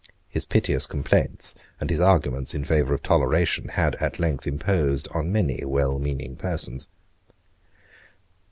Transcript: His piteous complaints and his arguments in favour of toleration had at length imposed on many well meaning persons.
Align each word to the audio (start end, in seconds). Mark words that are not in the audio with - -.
His 0.27 0.45
piteous 0.45 0.87
complaints 0.87 1.53
and 1.79 1.91
his 1.91 1.99
arguments 2.01 2.55
in 2.55 2.63
favour 2.65 2.95
of 2.95 3.03
toleration 3.03 3.67
had 3.67 3.93
at 3.97 4.17
length 4.19 4.47
imposed 4.47 5.07
on 5.11 5.31
many 5.31 5.63
well 5.63 5.99
meaning 5.99 6.35
persons. 6.37 6.87